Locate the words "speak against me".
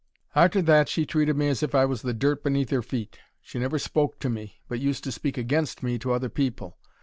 5.11-5.99